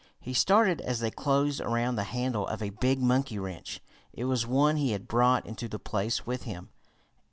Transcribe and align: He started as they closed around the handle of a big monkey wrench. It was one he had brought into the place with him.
He 0.19 0.33
started 0.33 0.81
as 0.81 0.99
they 0.99 1.11
closed 1.11 1.61
around 1.61 1.93
the 1.93 2.05
handle 2.05 2.47
of 2.47 2.63
a 2.63 2.71
big 2.71 2.99
monkey 2.99 3.37
wrench. 3.37 3.79
It 4.11 4.25
was 4.25 4.47
one 4.47 4.77
he 4.77 4.93
had 4.93 5.07
brought 5.07 5.45
into 5.45 5.67
the 5.69 5.77
place 5.77 6.25
with 6.25 6.41
him. 6.41 6.69